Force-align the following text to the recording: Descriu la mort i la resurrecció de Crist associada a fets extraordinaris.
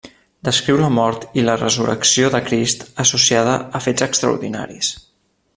Descriu 0.47 0.79
la 0.83 0.87
mort 0.93 1.27
i 1.41 1.43
la 1.49 1.57
resurrecció 1.59 2.33
de 2.37 2.41
Crist 2.49 2.87
associada 3.05 3.55
a 3.81 3.85
fets 3.89 4.11
extraordinaris. 4.11 4.95